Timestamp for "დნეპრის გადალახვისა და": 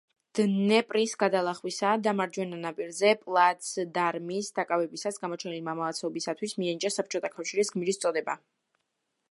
0.37-2.13